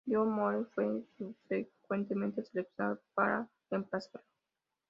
[0.07, 4.25] John Moore fue subsecuentemente seleccionado para reemplazarlo.